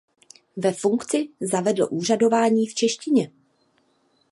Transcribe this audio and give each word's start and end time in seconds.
Ve 0.57 0.73
funkci 0.73 1.29
zavedl 1.41 1.87
úřadování 1.91 2.67
v 2.67 2.75
češtině. 2.75 3.31